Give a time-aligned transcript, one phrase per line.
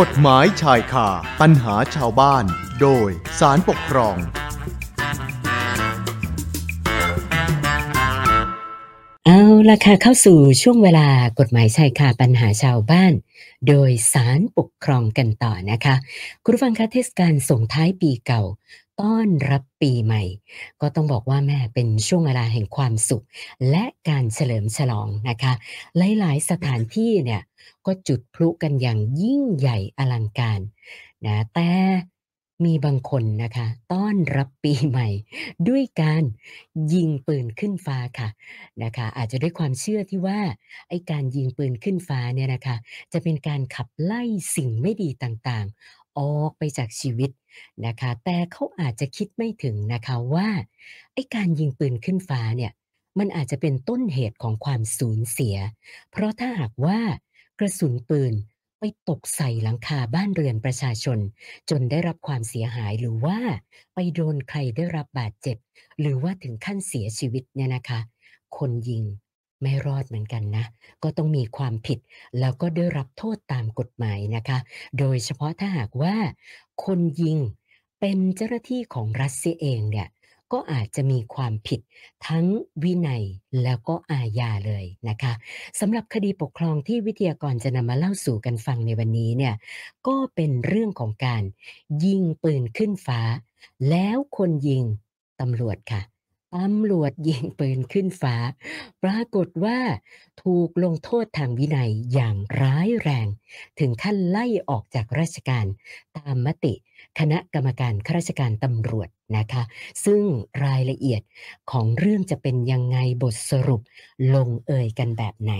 [0.00, 1.08] กฎหมายชายคา
[1.40, 2.44] ปัญหาชาวบ้าน
[2.80, 3.08] โดย
[3.40, 4.16] สารปกครอง
[9.26, 11.08] เอาละค่ะเข้าสู่ช่วงเวลา
[11.38, 13.12] กฎหมายชายคาปัญหาชาวบ้าน
[13.68, 15.94] โดยสารปกครองกันต่อนะคะ
[16.42, 18.42] คุณผู้ฟังคะเทศกาลส่งท้ายปีเก่า
[19.00, 20.22] ต้อนรับปีใหม่
[20.80, 23.24] ก็ต้องบอกว่าแม่เป็นช่วงเวลาแห่งความสุข
[23.70, 25.52] และการเฉลิมฉลองนะคะ
[25.98, 27.42] หลายๆ สถานที่เนี่ย
[27.86, 30.60] ก็จุดพลุกันอย่างยิ่งใหญ่อลังการ
[31.26, 31.70] นะแต่
[32.64, 35.08] มีบางคนนะคะ ต้อนรับปีใหม่
[35.68, 36.22] ด้วยการ
[36.92, 38.28] ยิงปืนขึ้นฟ้าค่ะ
[38.82, 40.40] นะคะ อาจจะด้วยความเชื่อที่ว่า
[40.88, 42.76] ไอ้การยิงปืนขึ้นฟ้าเนี่ยนะคะ
[43.12, 44.22] จะเป็นการขับไล่
[44.56, 47.30] สิ่งไม่ดีต่างๆ ออกไปจากชีวิต
[47.86, 50.48] นะคะ แต่เขาอาจจะคิดไม่ถึงนะคะว่า
[51.14, 52.72] ไอ้การยิงปืนขึ้นฟ้าเนี่ย
[53.18, 55.56] มันอาจจะเป็นต้นเหตุของความสูญเสีย
[56.10, 56.98] เพราะถ้าหากว่า
[57.62, 58.34] ระสุนปืน
[58.78, 61.18] ไปตกใส่หลังคาบ้านเรือนประชาชน
[61.70, 63.38] จนได้รับความเสียหายหรือว่า
[63.94, 65.56] ไปโดนใครได้รับบาดเจ็บ
[66.00, 68.00] หรือว่าถึงขั้นเสียชีวิตเนี่ยนะคะ
[68.58, 69.04] คนยิง
[69.62, 70.64] ไม่รอดเหมือนกันนะ
[71.02, 71.98] ก็ต้องมีความผิด
[72.40, 74.58] แล้วก็ได้รับโทษตามกฎหมายนะคะ
[74.98, 76.14] โดยเฉพาะถ้าหากว่า
[76.84, 77.38] คนยิง
[78.00, 80.08] เป็นเจ้าหน้าที่ของรัฐเสียเองเนี่ย
[80.52, 81.80] ก็อาจจะมีความผิด
[82.26, 82.46] ทั้ง
[82.82, 83.24] วินัย
[83.62, 85.32] แล้วก็อาญาเลยนะคะ
[85.80, 89.54] สำหรับคดีปกครองที่วิทยากรจะนำมาเล่าสู่กันฟังในวันนี้เนี่ย
[90.06, 91.42] ก็เป็นเรื่องของการ
[92.04, 93.20] ยิงปืนขึ้นฟ้า
[93.90, 94.84] แล้วคนยิง
[95.40, 96.00] ตำรวจค่ะ
[96.54, 98.36] ตำรวจยิงปืนขึ้นฟ้า
[99.02, 99.78] ปรากฏว่า
[100.42, 103.26] ถูกลงโทษทางวินัยอย่างร้ายแรง
[103.78, 105.66] ถึงขั้นไล่ออกจากราชการ
[106.16, 106.74] ตามมติ
[107.18, 109.62] คณะกรรมการข้าราชการตำรวจนะคะ
[110.04, 110.22] ซึ่ง
[110.64, 111.22] รายละเอียด
[111.70, 113.82] ของเรื่องจะเป็นยังไงบทสรุป
[114.34, 115.54] ลงเอยกันแบบไหน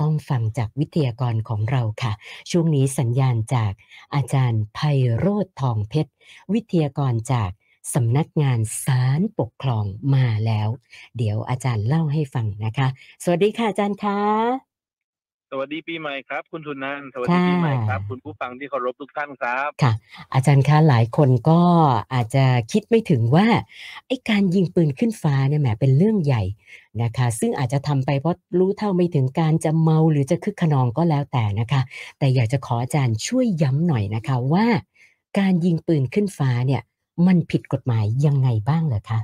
[0.00, 2.12] ต้องฟังจากวิทยากรของเราค่ะ
[2.50, 3.72] ช่วงนี้สัญญาณจาก
[4.14, 4.78] อาจารย์ไพ
[5.18, 6.12] โรธทองเพชร
[6.52, 7.50] วิทยากรจาก
[7.94, 9.84] สำนักงานศาลปกครอง
[10.14, 10.68] มาแล้ว
[11.16, 12.88] เดี๋ยวอาจารย์เล่าให้ฟังนะคะ
[13.24, 14.18] สวัสดีค่ะอาจารย์คะ
[15.50, 19.92] สวัสดีปีใหม่ครับ คุณทุนนันท์สวัสดีปีใหม่ครับ คุณผู้ฟังที่เคารพทุกท่านครับค่ะ
[20.34, 21.60] อาจารย์คะหลายคนก็
[22.14, 23.46] อาจจะคิดไม่ถึงว่า
[24.06, 26.42] ไอ้การยิงปืนขึ้นฟ้าเนี่ยแหมเป็นเรื่องใหญ่
[27.02, 31.82] นะคะ ซึ่งอาจจะทำไปเพราะรู้เท่าไม่ถึงการจะเมาหรือจะคึกขนองก็แล้วแต่นะคะ
[32.18, 34.66] แต่อยากจะขออาจารย์ช่วยย้ำหน่อยนะคะว่า
[35.38, 36.82] การยิงปืนขึ้นฟ้าเนี่ย
[37.26, 39.20] มันผิดกฎหมายยังไงบ้างเหรอคะ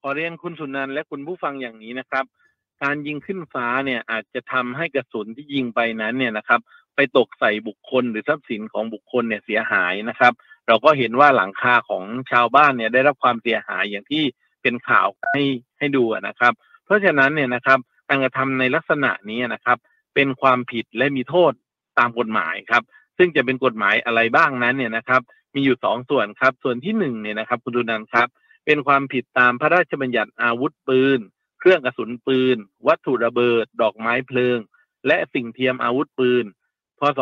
[0.00, 2.24] ขอเรียนคุณสุนันและคุณผู้ฟังอย่างนี้นะครับ
[2.82, 6.60] การยิงขึ้นฟ้าเนี่ยอาจจะทำให้กระสุนที่ยิงไปนั้นเนี่ยนะครับ
[6.96, 10.32] ไปตกใส่บุคคลหรือทรัพย์สินของบุคคลเนี่ยเสียหายนะครับ
[10.66, 14.24] เราก็เห็นว่าหลังคาของชาวบ้านเนี่ยได้รับความเสียหายอย่างที่
[14.62, 15.42] เป็นข่าวให้
[15.78, 16.52] ให้ดูนะครับ
[16.84, 17.78] เพราะฉะนั้นเนี่ยนะครับ
[18.08, 19.78] การกระทำในลักษณะนี้นะครับ
[20.14, 21.52] เป็นความผิดและมีโทษ
[21.98, 22.82] ตามกฎหมายครับ
[23.18, 25.22] ซึ่งจะเป็นกฎหมายอะไรบ้างนั้นเนี่ยนะครับ
[25.54, 28.28] มีอยู่สองส่วนครับ ส่วนที่หนึ่งเนี่ยนะครับคุณดูนันครับ
[28.66, 31.18] เป็นความผิดตามพระราชบัญญัติอาวุธปืน
[31.60, 34.58] เครื่องกระสุนปืน วัตถุระเบิด ดอกไม้เพลิง
[35.06, 36.44] และสิ่งเทียมอาวุธปืน
[36.98, 37.20] พศ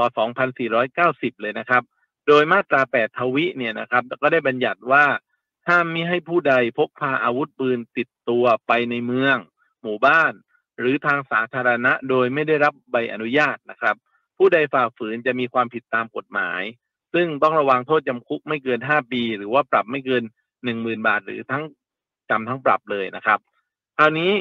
[0.70, 1.82] 2490 เลยนะครับ
[2.28, 5.04] โดยมาตรา 8 ทวิเนี่ยนะครับ ก็ได้บัญญัติว่า
[5.68, 9.36] ห้ามมิให้ผู้ใดพกพาอาวุธปืนติดตัวไปในเมือง
[9.82, 10.32] หมู่บ้าน
[10.78, 13.96] หรือทางสาธารณะโดยไม่ได้รับใบอนุญาตนะครับ
[14.38, 16.62] ผู้ใดฝ่าฝืนจะมีความผิดตามกฎหมาย
[17.14, 20.22] ซึ่งต้องระวังโทษจำคุกไม่เกิน 5 ปี หรือว่าปรับไม่เกิน
[20.64, 21.62] 10,000 บาท หรือทั้ง
[22.30, 23.38] จำทั้งปรับเลยนะครับ
[23.98, 24.32] คราวนี้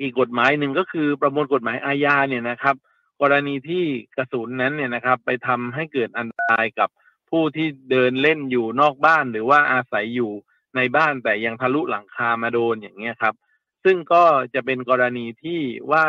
[0.00, 2.76] อีกกฎหมายหนึ่งก็คือประมวลกฎหมายอาญาเนี่ยนะครับ
[3.22, 3.84] กรณีที่
[4.16, 6.88] กระสุนนั้นเนี่ยนะครับ ไปทำให้เกิดอันตรายกับ
[7.30, 10.32] ผู้ที่เดินเล่นอยู่นอกบ้าน หรือว่าอาศัยอยู่
[10.76, 13.34] ในบ้านแต่ยังทะลุหลังคามาโดนอย่างเงี้ยครับ
[13.84, 15.60] ซึ่งก็จะเป็นกรณีที่
[15.92, 16.04] ว่า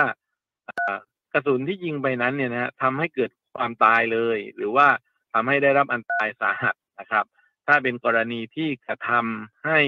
[1.34, 4.88] กระสุนที่ยิงไปนั้นเนี่ยนะฮะทำให้เกิดความตายเลย หรือว่า
[5.36, 7.26] ทำให้ได้รับอันตรายสาหัสนะครับ
[7.68, 9.80] ถ้าเป็นกรณีที่กระทำให้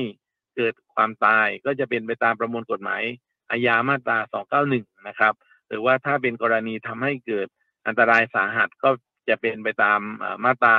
[0.56, 3.04] เกิดความตายก็จะเป็นไปตามประมวลกฎหมาย
[3.50, 4.18] อาญามาตรา
[4.64, 5.34] 291 นะครับ
[5.68, 7.48] หรือว่าถ้าเป็นกรณีทำให้เกิด
[7.88, 8.90] อันตรายสาหัสก็
[9.30, 10.76] จะเป็นไปตามเอ่อมาตรา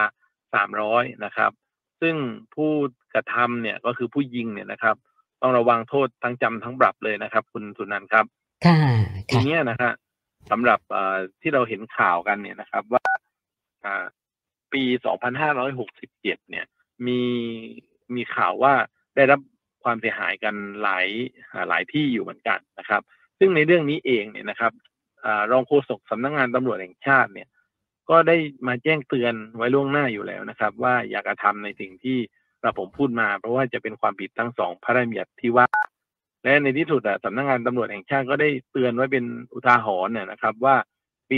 [0.57, 1.53] 300 นะครับ
[2.01, 2.17] ซึ่ง
[2.55, 2.73] ผู้
[3.15, 4.97] กระทำเนี่ยก็คือผู้ยิงเนี่ยนะครับ
[5.43, 8.25] ต้องระวังโทษทั้งจำทั้งปรับเลยนะครับ คุณสุนันท์ครับ
[8.67, 8.81] ค่ะ
[9.29, 9.93] ทีค่ะเนี้ยนะฮะ
[10.51, 13.05] สำหรับเอ่อที่เราเห็นข่าวกันเนี่ยนะครับ ว่า
[13.85, 14.05] อ่า
[14.73, 14.83] ปี
[15.67, 16.67] 2567 เนี่ย
[17.07, 17.21] มี
[18.15, 18.75] มีข่าวว่า
[19.17, 19.41] ได้รับ
[19.85, 21.09] ความเสียหายกันหลาย
[21.69, 23.03] หลายที่อยู่เหมือนกันนะครับ
[23.39, 24.73] ซึ่งในเรื่องนี้เองเนี่ยนะครับ
[25.25, 27.49] อรองโฆษกสำนักงานตำรวจแห่งชาติเนี่ย
[28.11, 28.37] ก็ได้
[28.69, 32.19] มาแจ้งเตือนไว้ล่วงหน้าอยู่แล้วนะครับ ว่าอย่ากระทำในสิ่งที่
[32.61, 35.67] เราผมพูดมา เพราะว่าจะเป็นความผิดทั้งสองพระราชบัญญัติที่ว่า
[36.43, 40.77] และในที่สุดอะสำนักงานตำรวจแห่งชาติก็ได้เตือนไว้เป็นอุทาหรณ์เนี่ยนะครับ ว่า
[41.31, 41.37] ปี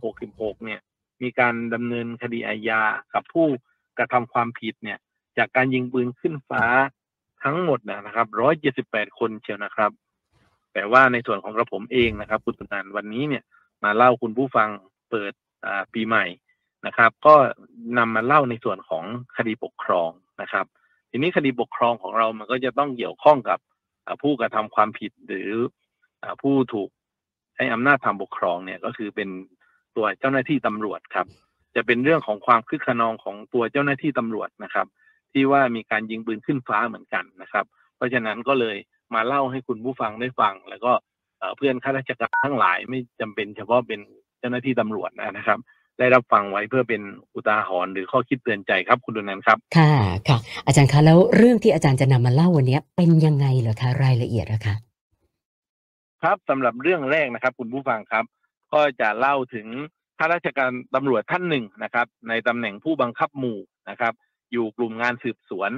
[0.00, 0.80] 2566 เนี่ย
[1.22, 2.82] มีการดำเนินคดีอาญา
[3.14, 3.46] กับผู้
[3.98, 4.98] กระทำความผิดเนี่ย
[5.38, 6.64] จากการยิงปืนขึ้นฟ้า
[7.44, 9.90] ทั้งหมดนะครับร้อยเจ็ดสิบแปดคนเชียวนะครับ
[10.72, 13.42] แต่ว่าในส่วนของกระผมเองนะครับ คุณตุนันวันนี้เนี่ย
[13.84, 14.68] มาเล่าคุณผู้ฟัง
[15.10, 15.32] เปิด
[15.94, 16.24] ปีใหม่
[16.86, 17.34] นะครับ ก็
[17.98, 19.04] นำมาเล่าในส่วนของ
[19.36, 20.10] คดีปกครอง
[20.42, 20.66] นะครับ
[21.10, 23.58] ทีนี้คดีปกครองของเรามันก็จะต้องเกี่ยวข้องกับ
[24.22, 25.50] ผู้กระทำความผิดหรือ
[26.42, 26.90] ผู้ถูก
[27.56, 29.28] ให้อำนาจทำปกครองเนี่ยก็คือเป็น
[29.98, 31.26] ตัวเจ้าหน้าที่ตำรวจครับ
[31.76, 34.86] จะเป็นเรื่องของความคึกขนองของตัวเจ้าหน้าที่ตำรวจนะครับ
[35.32, 37.64] ที่ว่ามีการยิงปืนขึ้นฟ้าเหมือนกันนะครับ
[37.96, 38.76] เพราะฉะนั้นก็เลย
[39.14, 40.92] มาเล่าให้คุณผู้ฟังได้ฟัง แล้วก็
[41.56, 44.00] เพื่อนข้าราชการทั้งหลายไม่จำเป็นเฉพาะเป็น
[44.38, 45.58] เจ้าหน้าที่ตำรวจนะครับ
[45.98, 47.02] ได้รับฟังไว้เพื่อเป็น
[47.34, 49.92] อุทาหรณ์หรือข้อคิดเตือนใจครับคุณดุนันครับ ค่ะ
[50.28, 54.74] ค่ะ อาจารย์คะแล้วเรื่องที่อาจารย์จะนำมาเล่าวันนี้เป็นยังไงเหรอคะรายละเอียดนะคะ
[56.22, 58.24] ครับสำหรับเรื่องแรกนะครับ คุณผู้ฟังครับ
[58.74, 59.68] ก็จะเล่าถึง
[60.18, 63.58] ข้าราชการตำรวจท่านหนึ่งนะครับ ในตำแหน่งผู้บังคับหมู่
[63.90, 64.12] นะครับ
[64.52, 65.70] อยู่กลุ่มงานสืบสวน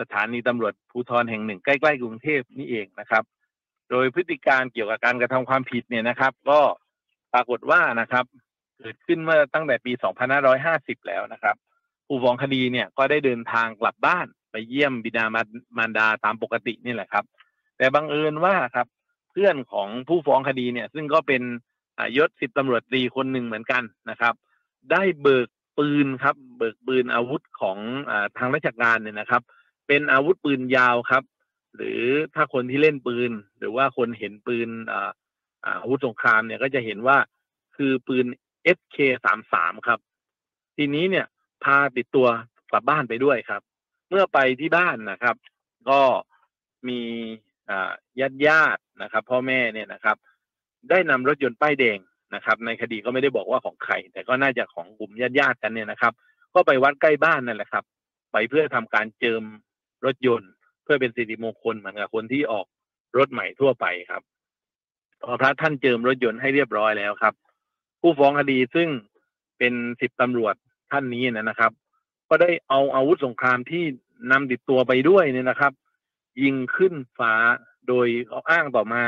[0.00, 3.24] สถานีตำรวจภูธรแห่งหนึ่งใกล้ๆกรุงเทพนี่เองนะครับ
[3.90, 6.60] โดยพฤติการเกี่ยวกับการกระทำความผิดเนี่ยนะครับ ก็
[7.32, 8.24] ปรากฏว่านะครับ
[8.78, 9.92] เกิดขึ้นเมื่อตั้งแต่ปี
[10.50, 11.56] 2550 แล้วนะครับ
[12.06, 15.24] ผู้ฟ้องคดีเนี่ยก็ได้เดินทางกลับบ้านไปเยี่ยมบิดา
[15.78, 17.24] มารดาตามปกตินี่แหละครับ
[17.78, 18.86] แต่บังเอิญว่าครับ
[19.30, 21.42] เพื่อนของผู้ฟ้องคดีเนี่ย ซึ่งก็เป็น
[22.16, 24.34] ยศสิบตำรวจตรีคนหนึ่งเหมือนกันนะครับ
[24.90, 25.48] ได้เบิก
[25.78, 27.78] ปืนครับ เบิกปืนอาวุธของ
[28.10, 29.42] อทางราชการเนี่ยนะครับ
[29.86, 31.22] เป็นอาวุธปืนยาวครับ
[31.76, 32.02] หรือ
[32.34, 34.68] ถ้าคนที่เล่นปืน หรือว่าคนเห็นปืน
[35.82, 37.18] อาวุธสงครามเนี่ยก็จะเห็นว่า
[37.76, 38.26] คือปืน
[38.76, 39.98] SK สามสามครับ
[40.76, 41.26] ทีนี้เนี่ย
[41.64, 42.28] พาติดตัว
[42.70, 43.62] กลับบ้านไปด้วยครับ
[44.08, 45.36] เมื่อไปที่บ้านนะครับ
[45.90, 46.00] ก็
[46.88, 47.00] มี
[48.20, 50.16] ญาติญาตินะครับ พ่อแม่เนี่ยนะครับ
[50.90, 51.98] ได้นำรถยนต์ป้ายแดง
[52.34, 56.12] นะครับ ในคดีก็ไม่ได้บอกว่าของใคร แต่ก็น่าจะของกลุ่มญาติญาติกันเนี่ยนะครับ
[56.54, 57.84] ก็ไปวัดใกล้บ้านนั่นแหละครับ
[58.32, 59.42] ไปเพื่อทำการเจิม
[60.04, 60.50] รถยนต์
[60.84, 62.66] เพื่อเป็นสิริมงคลเหมือนกับคนที่ออก
[63.18, 64.22] รถใหม่ทั่วไปครับ
[65.22, 67.34] พอพระท่านเจิมรถยนต์ให้เรียบร้อยแล้วครับ
[68.00, 68.88] ผู้ฟ้องคดีซึ่ง
[69.58, 70.54] เป็นสิบตำรวจ
[70.92, 71.72] ท่านนี้นะครับ
[72.28, 73.84] ก็ได้เอาอาวุธสงครามที่
[74.30, 75.72] นำติดตัวไปด้วยเนี่ยนะครับ
[76.42, 77.32] ยิงขึ้นฟ้า
[77.88, 79.02] โดยเขาอ้างต่อมา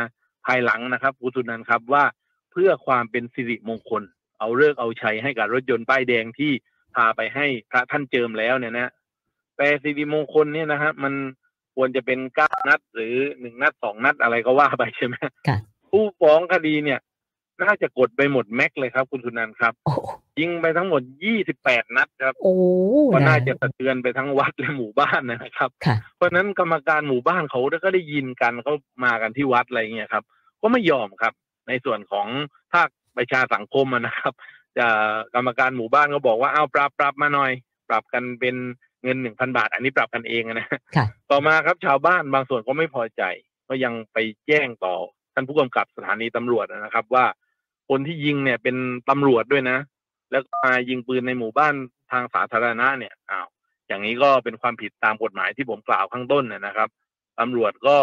[0.46, 2.04] ภายหลังนะครับคุณสุนันครับว่า
[2.52, 4.02] เพื่อความเป็นสิริมงคล
[4.38, 6.52] เอาเลิกเอาชัยให้กับรถยนต์ป้ายแดงที่
[6.94, 8.92] พาไปให้พระท่านเจิมแล้วเนี่ยนะ
[9.56, 11.14] แต่สิริมงคลเนี่ยนะฮะมัน
[11.74, 15.16] ควรจะเป็นเก้านัดหรือหนึ่งนัดสองนัดอะไรก็ว่าไปใช่ไหม
[15.90, 17.00] ผู้ฟ้องคดีเนี่ย
[17.62, 19.72] น่าจะกดไปหมดแม็กเลยครับ คุณสุนันครับ
[20.38, 22.34] ยิงไปทั้งหมดยี่สิบแปดนัดครับ
[23.12, 25.70] ก็น่าจะสะเทือนไปทั้งวัดและหมู่บ้านนะครับ
[26.16, 28.74] เพราะนั้นกรรมการหมู่บ้านเขาก็ได้ยินกันเขา
[29.04, 30.24] มากันที่วัดอะไรเงี้ยครับ
[30.62, 31.32] ก็ไม่ยอมครับ
[31.68, 32.26] ในส่วนของ
[32.72, 34.32] ภาคประชาสังคมนะครับ
[34.78, 34.86] จะ
[35.34, 37.52] กรรมการหมู่บ้านก็บอกว่าเอาปรับปรับมาหน่อย
[37.88, 38.56] ปรับกันเป็น
[39.02, 40.68] เงินหนึ่งพันบาท อันนี้ปรับกันเองนะ
[41.30, 43.22] ต่อมาครับชาวบ้านบางส่วนก็ไม่พอใจ
[43.68, 44.94] ก็ยังไปแจ้งต่อ
[45.34, 47.24] ท่านผู้กำกับสถานีตำรวจนะครับว่า
[47.94, 48.76] คนที่ยิงเนี่ยเป็น
[49.10, 49.78] ตำรวจด้วยนะ
[50.30, 51.74] แล้วมายิงปืนในหมู่บ้าน
[52.10, 53.46] ทางสาธารณะเนี่ยอ้าว
[53.88, 56.88] อย่างนี้ก็เป็นความผิดตามกฎหมายที่ผมกล่าวข้างต้นนะครับ
[57.40, 57.98] ตำรวจก็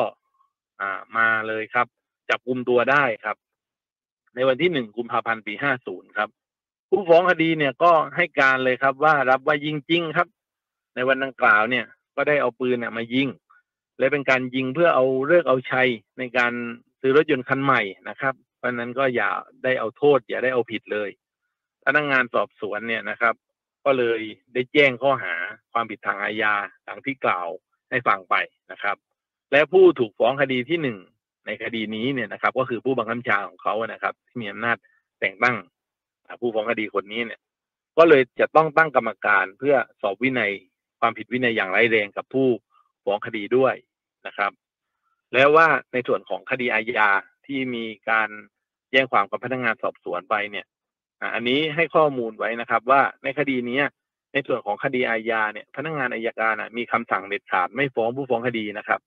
[0.82, 1.88] อ่ามาเลยครับ
[2.30, 3.38] จับกลุ่มตัวได้ครับ
[4.36, 6.30] ในวันที่หนึ่งกุมภาพันธ์ปีห้าศูนย์ครับ
[6.90, 10.28] ผู้ฟ้องคดีเนี่ยก็ให้การเลยครับว่ารับว่ายิงจริงครับ
[10.96, 13.28] ในวันดังกล่าวเนี่ย ก็ได้เอาปืนเนี่ยมายิง
[14.00, 16.54] และเป็นการยิงเพื่อเอาเลือกเอาชัยในการ
[17.02, 19.32] ซื้อรถยนต์คันใหม่นะครับ เพราะนั้นก็อย่า
[19.64, 21.10] ได้เอาโทษ อย่าได้เอาผิดเลย
[21.86, 23.36] พนักงงานสอบสวนเนี่ยนะครับ
[23.86, 24.22] ก็เลย
[24.54, 25.36] ได้แจ้งข้อหา
[25.74, 26.54] ความผิดทางอาญา
[26.88, 27.48] ดังที่กล่าว
[27.90, 28.36] ให้ฟังไป
[28.72, 28.98] นะครับ
[29.52, 30.98] และผู้ถูกฟ้องคดีที่หนึ่ง
[31.46, 34.78] ในคดีนี้เนี่ยนะครับ ก็คือผู้บังคับบัญชาของเขานะครับ ที่มีอำนาจ
[35.20, 35.56] แต่งตั้ง
[36.42, 37.40] ผู้ฟ้องคดีคนนี้เนี่ย
[37.98, 40.52] ก็เลยจะต้องตั้งกรรมการเพื่อสอบวินัย
[41.00, 42.48] ความผิดวินัยอย่างร้ายแรงกับผู้
[43.06, 43.76] ฟ้องคดีด้วย
[44.28, 44.52] นะครับ
[45.34, 47.10] แล้วว่าในส่วนของคดีอาญา
[47.50, 48.30] ที่มีการ
[48.92, 50.66] แจ้งความกับพนักงานสอบสวนไปเนี่ย
[51.36, 53.82] อันนี้ให้ข้อมูลไว้นะครับ ว่าในคดีนี้
[54.34, 59.00] ในส่วนของคดีอาญาเนี่ย พนักงานอายการมีคำสั่งเด็ดขาดไม่ฟ้องผู้ฟ้องคดีนะครับ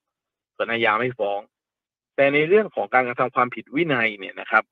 [0.57, 1.41] ส่วนอาญาไม่ฟ้อง
[2.17, 4.65] แต่ในเรื่องของการกระทำความผิดวินัยเนี่ยนะครับ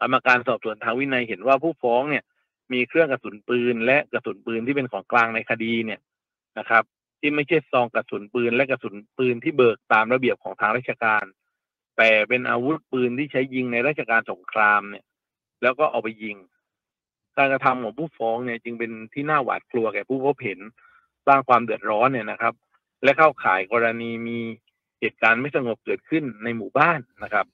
[0.00, 2.24] กรรมการสอบสวนทางวินัยเห็นว่าผู้ฟ้องเนี่ย
[2.72, 6.00] มีเครื่องกระสุนปืน และกระสุนปืนที่เป็นของกลางในคดีเนี่ย
[6.58, 6.82] นะครับ
[7.20, 11.24] ที่ไม่ใช่ซองกระสุนปืน และกระสุนปืนที่เบิกตามระเบียบของทางราชการ
[11.96, 15.04] แต่เป็นอาวุธปืนที่ใช้ยิงในราชการสงครามเนี่ย
[15.62, 16.36] แล้วก็เอาไปยิง
[17.36, 20.60] การกระทำของผู้ฟ้องเนี่ยจึงเป็นที่น่าหวาดกลัวแก่ผู้พบเห็น
[21.26, 22.54] สร้างความเดือดร้อนเนี่ยนะครับ
[23.04, 24.38] และเข้าข่ายกรณีมี
[25.00, 27.46] เหตุการณ์ไม่สงบเกิดขึ้นในหมู่บ้านนะครับ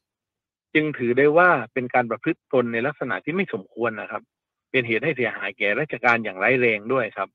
[0.74, 4.22] จึงถือได้ว่าเป็นการประพฤติตนในลักษณะที่ไม่สมควรนะครับ
[4.70, 7.28] เป็นเหตุให้เสียหายแก่ราชการอย่างร้ายแรงด้วยครับ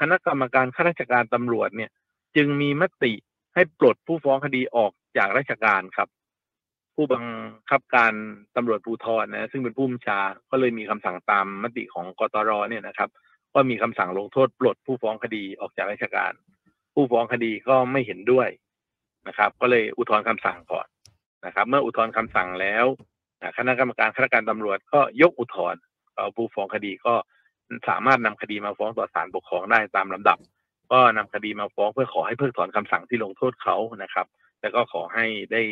[0.00, 1.90] คณะกรรมการข้าราชการตำรวจเนี่ย
[2.36, 3.12] จึงมีมติ
[3.54, 6.08] ให้ปลดผู้ฟ้องคดีออกจากราชการครับ
[7.00, 7.26] ผู้บัง
[7.70, 8.12] คับการ
[8.56, 10.18] ตำรวจภูธรนะ ซึ่งเป็นผู้บัญชา
[10.50, 13.08] ก็เลยมีคำสั่งตามมติของกตรเนี่ยนะครับ
[13.54, 16.32] ก็มีคำสั่งลงโทษปลดผู้ฟ้องคดีออกจากราชการ
[16.94, 18.48] ผู้ฟ้องคดีก็ไม่เห็นด้วย
[19.28, 20.86] นะครับ ก็เลยอุทธรณ์คำสั่งก่อน
[21.46, 22.84] นะครับ เมื่ออุทธรณ์คำสั่งแล้ว
[23.56, 25.80] คณะกรรมการข้าราชการตำรวจก็ยกอุทธรณ์
[26.34, 27.14] ผู้ฟ้องคดีก็
[27.88, 30.38] สามารถนำคดีมาฟ้องต่อศาลปกครองได้ตามลำดับ
[30.92, 34.26] ก็นำคดีมาฟ้องเพื่อขอให้เพิกถอนคำสั่งที่ลงโทษเขานะครับ
[34.60, 35.62] แล้วก็ขอให้ได้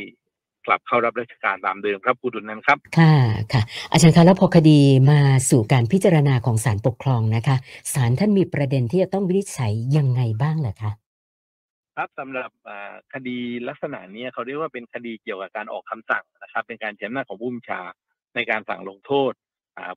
[0.66, 3.14] กลับเข้ารับราชการตามเดิมครับคุณดุลนั้นครับ ค่ะ
[3.52, 4.78] ค่ะ อาจารย์คะแล้วพอคดี
[5.10, 5.20] มา
[5.50, 7.56] สู่การพิจารณาของศาลปกครองนะคะ
[7.94, 10.92] ศาลท่านมีประเด็นที่จะต้องวินิจฉัยยังไงบ้างเหรอคะ
[11.96, 12.50] ครับสำหรับ
[13.14, 17.80] คดีลักษณะนี้เขาเรียกว่าเป็นคดีเกี่ยวกับการออกคำสั่งนะครับ เป็นการใช้อำนาจของผู้บัญชา
[18.34, 19.32] ในการสั่งลงโทษ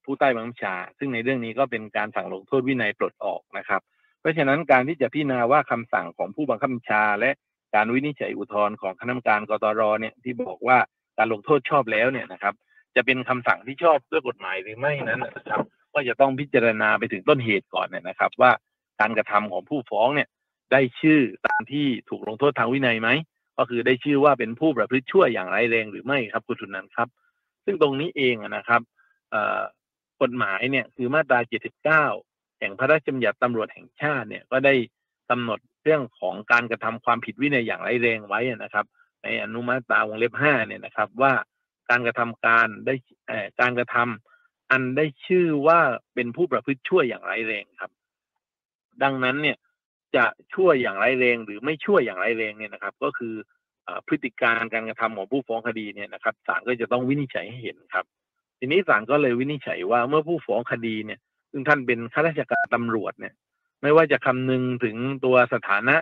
[0.04, 3.82] ผู้ใต้บังคับบัญชา ซึ่งในเรื่องนี้ก็เป็นการสั่งลงโทษวินัยปลดออกนะครับ
[4.22, 7.32] เพราะฉะนั้นการที่จะพิจารณาว่าคำสั่งของผู้บังคับบัญชา และ
[7.76, 10.78] การวินิจฉัยอุทธรณ์ของคณะกรรมการกตรเนี่ยที่บอกว่า
[11.18, 12.54] การลงโทษชอบแล้วเนี่ยนะครับ
[12.96, 18.52] จะเป็นคำสั่งที่ชอบด้วยกฎหมายหรือไม่นั้นนะครับก็จะต้องพิจารณาไปถึงต้นเหตุก่อนเนี่ยนะครับ ว่า
[19.00, 20.28] การกระทำของผู้ฟ้องเนี่ย
[20.72, 23.10] ได้ชื่อตามที่ถูกลงโทษทางวินัยไหม
[23.58, 27.08] ก็คือได้ชื่อว่าเป็นผู้ประพฤติชั่วอย่างไรแรงหรือไม่ครับคุณทุนนันครับ
[27.66, 28.82] ซึ่งตรงนี้เองนะครับ
[30.22, 31.40] กฎหมายเนี่ยคือมาตรา
[32.00, 34.74] 79 แห่งพระราชบัญญัติตำรวจแห่งชาติเนี่ยก็ได้
[35.30, 35.60] กำหนด
[35.90, 38.86] รื่องของการกระทำความผิดวินัยอย่างไรแรงไว้นะครับ
[39.24, 41.34] ในอนุมาตราวงเล็บ5เนี่ยนะครับ ว่า
[41.90, 42.94] การกระทำการได้
[43.62, 45.80] การกระทำอันได้ชื่อว่า
[46.14, 47.92] เป็นผู้ประพฤติชั่วอย่างไรแรงครับ
[49.04, 49.58] ดังนั้นเนี่ย
[50.16, 53.34] จะชั่วอย่างไรแรงหรือไม่ชั่วอย่างไรแรงเนี่ยนะครับ ก็คือ
[54.08, 58.06] พฤติการการกระทำของผู้ฟ้องคดีเนี่ยนะครับศาลก็จะต้องวินิจฉัยให้เห็นครับ
[58.60, 61.20] ทีนี้ศาลก็เลยวินิจฉัยว่าเมื่อผู้ฟ้องคดีเนี่ย
[61.52, 63.34] ซึ่งท่านเป็นข้าราชการตำรวจเนี่ย
[63.82, 65.96] ไม่ว่าจะคำนึงถึงตัวสถานะ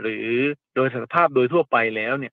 [0.00, 0.28] หรือ
[0.74, 2.32] โดยสภาพโดยทั่วไปแล้วเนี่ย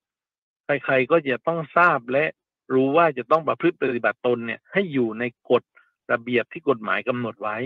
[0.65, 2.25] ใครๆก็จะต้องทราบและ
[2.73, 5.63] รู้ว่าจะต้องประพฤติปฏิบัติตนเนี่ย ให้อยู่ในกฎ
[6.11, 7.57] ระเบียบที่กฎหมายกำหนดไว้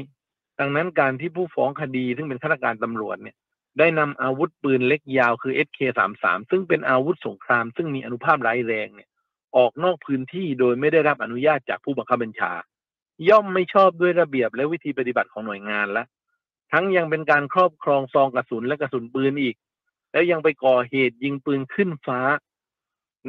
[0.59, 3.35] ดังนั้นการที่ผู้ฟ้องคดีซึ่งเป็นข้าราชการตำรวจเนี่ย
[3.79, 9.09] ได้นำอาวุธปืนเล็กยาวคือ SK33 ซึ่งเป็นอาวุธสงคราม ซึ่งมีอนุภาพร้ายแรงเนี่ย
[9.57, 12.51] ออกนอกพื้นที่โดยไม่ได้รับอนุญาตจากผู้บังคับบัญชา
[13.29, 16.03] ย่อมไม่ชอบด้วยระเบียบและวิธีปฏิบัติของหน่วยงานและ
[16.71, 19.55] ทั้งยังเป็นการครอบครองซองกระสุนและกระสุนปืนอีก
[20.11, 22.19] แล้วยังไปก่อเหตุยิงปืนขึ้นฟ้า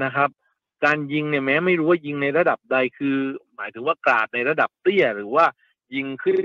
[0.05, 0.29] นะครับ
[0.85, 3.17] การยิงเนี่ยแม้ไม่รู้ว่ายิงในระดับใดคือ
[3.57, 5.47] หมายถึงว่ากราดในระดับเตี้ย หรือว่า
[5.95, 6.37] ยิงขึ้น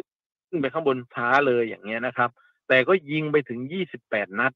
[0.62, 2.29] ไปข้างบนฟ้าเลยอย่างเงี้ยนะครับ
[2.67, 3.60] แต่ก็ยิงไปถึง
[3.98, 4.51] 28นัด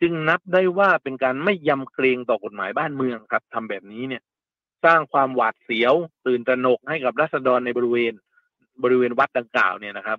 [0.00, 4.22] จึงนับได้ว่าเป็นการไม่ยำเกรงต่อกฎหมายบ้านเมืองครับทำแบบนี้เนี่ย
[4.84, 5.94] สร้างความหวาดเสียว
[6.26, 8.12] ตื่นตระหนกให้กับรัษฎรในบริเวณ
[8.82, 10.18] บริเวณวัดดังกล่าวเนี่ยนะครับ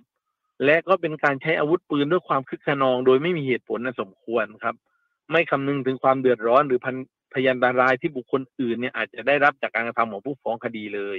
[0.64, 4.74] และก็เป็นการใช้อาวุธปืนด้วยความคึกขนอง โดยไม่มีเหตุผลสมควรครับ
[5.32, 6.80] ไม่คำนึงถึงความเดือดร้อนหรือ
[7.34, 11.18] พยานตรายที่บุคคลอื่นเนี่ยอาจจะได้รับจากการกระทำของผู้ฟ้องคดีเลย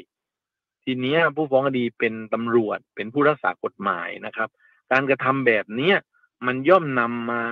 [0.84, 4.50] ทีนี้ผู้ฟ้องคดีเป็นตำรวจเป็นผู้รักษากฎหมายนะครับ
[4.92, 5.94] การกระทำแบบนี้
[6.46, 7.44] มันย่อมนำมา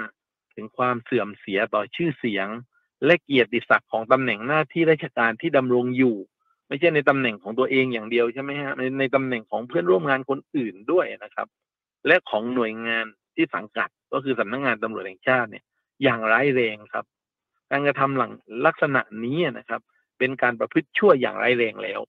[0.56, 2.48] ถึงความเสื่อมเสียต่อชื่อเสียง
[3.06, 6.16] และเกียรติศักดิ์ของตำแหน่งหน้าที่ราชการที่ดำรงอยู่
[6.68, 11.48] ไม่ใช่ในตำแหน่งของตัวเองอย่างเดียวใช่ไหมฮะในในตำแหน่งของเพื่อนร่วมงานคนอื่นด้วยนะครับ
[12.08, 15.64] และของหน่วยงานที่สังกัดก็คือสำนักงงานตำรวจแห่งชาติเนี่ย
[16.04, 17.06] อย่างร้ายแรงครับ
[17.72, 18.32] การกระทำหลัง
[18.66, 19.82] ลักษณะนี้นะครับ
[20.20, 22.00] เป็นการประพฤติชั่วอย่างร้ายแรงแล้ว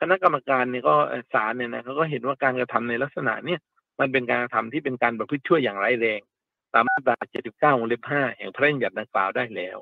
[0.00, 0.94] คณะกรรมการเนี่ยก็
[1.32, 3.60] ศาลเนี่ยนะเขาก็เห็นว่าการกระทำในลักษณะเนี้ย
[4.00, 6.20] มันเป็นการกระทำที่เป็นการประพฤติชั่วอย่างร้ายแรง
[6.72, 7.16] ตามมาตรา
[7.48, 9.78] 79 วงเล็บ 5 แห่งพระราชบัญญัติดังกล่าวได้แล้ว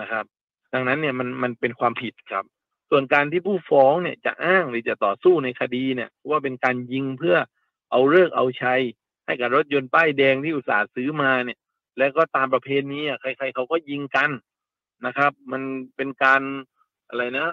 [0.00, 0.24] นะครับ
[0.72, 2.44] ดังนั้นเนี่ยมันมันเป็นความผิดครับ
[2.90, 7.36] ส่วนการที่ผู้ฟ้องเนี่ยจะอ้างหรือจะต่อสู้ในคดีเนี่ยว่าเป็นการยิงเพื่อ
[7.90, 8.80] เอาเลิกเอาชัย
[9.26, 11.58] ให้กับรถยนต์ป้ายแดงที่อุตสาห์ซื้อมาเนี่ย
[11.98, 14.30] แล้วก็ตามประเพณีอะใคร ๆเขาก็ยิงกัน
[15.06, 15.62] นะครับ มัน
[15.96, 16.42] เป็นการ
[17.08, 17.48] อะไรนะ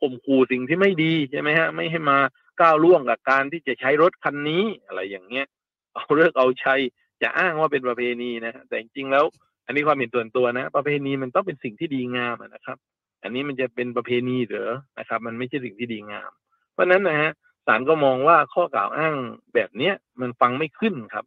[0.00, 2.18] ข่มขู่สิ่งที่ไม่ดีใช่ไหมฮะ ไม่ให้มา
[2.60, 5.46] ก้าวล่วงกับการที่จะใช้รถคันนี้อะไรอย่างเงี้ย
[5.94, 6.80] เอาเลิกเอาชัย
[7.22, 9.24] จะอ้างว่าเป็นประเพณีนะแต่จริงๆแล้ว
[9.66, 12.76] อันนี้ความเห็นส่วนตัวนะ ประเพณีมันต้องเป็นสิ่งที่ดีงามนะครับ
[13.22, 14.68] อันนี้มันจะเป็นประเพณีหรือ
[14.98, 16.30] นะครับ มันไม่ใช่สิ่งที่ดีงาม
[16.72, 17.30] เพราะนั้นนะฮะ
[17.68, 19.14] ศาลก็มองว่าข้อกล่าวอ้าง
[19.54, 21.24] แบบเนี้ยมันฟังไม่ขึ้นครับ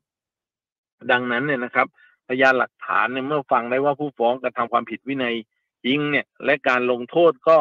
[1.11, 1.87] ดังนั้นเนี่ยนะครับ
[2.27, 5.35] พยานหลักฐานเนี่ยเมื่อฟังได้ว่าผู้ฟ้องกระทำความผิดวินัย
[5.85, 7.57] จริงเนี่ย และการลงโทษก็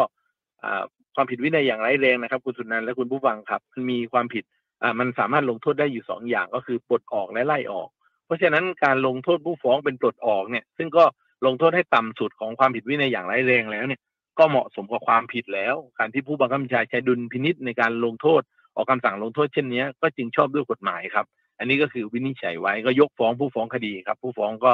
[1.15, 4.45] ความผิดวินัยอย่างร้ายแรงนะครับ คุณสุนันและคุณผู้ฟังครับมันมีความผิด
[4.83, 7.89] อ่ามันสามารถลงโทษได้อยู่สองอย่างก็คือปลดออกและไล่ออก
[8.27, 11.05] เพราะฉะนั้นการลงโทษผู้ฟ้องเป็นปลดออกเนี่ย ซึ่งก็
[11.47, 14.01] ลงโทษให้ต่ำสุดของความผิดวินัยอย่างร้ายแรงแล้วเนี่ย
[14.39, 18.43] ก็เหมาะสมกับความผิดแล้ว การที่ผู้บังคับบัญชาใช้ดุลพินิษในการลงโทษ
[18.81, 21.27] อกคำสั่งลงโทษเช่นนี้ก็จึงชอบด้วยกฎหมายครับ
[21.59, 24.71] อันนี้ก็คือวินิจฉัยไว้ก็ยกฟ้องผู้ฟ้องคดีครับ ผู้ฟ้องก็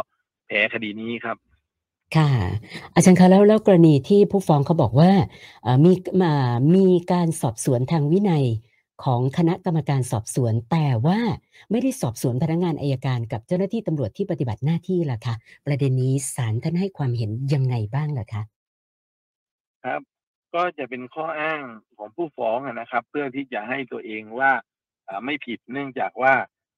[0.47, 1.37] แพ้คดีนี้ครับ
[2.17, 2.31] ค่ะ
[2.95, 5.11] อาจารย์คะแล้วแล้วกรณีที่ผู้ฟ้องเขาบอกว่า
[5.85, 6.33] มีมา
[6.75, 8.45] มีการสอบสวนทางวินัย
[9.05, 11.19] ของคณะกรรมการสอบสวน แต่ว่า
[11.71, 15.35] ไม่ได้สอบสวนพนักงานอายการกับเจ้าหน้าที่ตำรวจที่ปฏิบัติหน้าที่ล่ะคะ
[15.67, 18.43] ประเด็นนี้ศาลท่านให้ความเห็นยังไงบ้างล่ะคะ
[19.85, 20.16] ครับ
[20.57, 21.63] ก็จะเป็นข้ออ้าง
[21.97, 24.53] ของผู้ฟ้องนะครับ เพื่อที่จะให้ตัวเองว่า
[25.25, 26.35] ไม่ผิดเนื่องจากว่า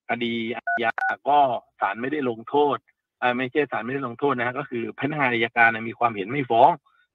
[0.08, 0.92] คดีอาญา
[1.28, 1.38] ก็
[1.80, 2.76] ศาลไม่ได้ลงโทษ
[3.38, 6.70] ไม่ใช่ศาลไม่ได้ลงโทษนะก็คือพนักงานอายการมีความเห็นไม่ฟ้อง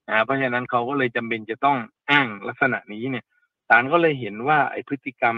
[0.08, 1.78] นะเพราะฉะนั้นเขาก็เลยจำเป็นจะต้อง
[2.10, 3.24] อ้างลักษณะนี้เนี่ย
[3.68, 5.36] ศาลก็เลยเห็นว่าไอ้พฤติกรรม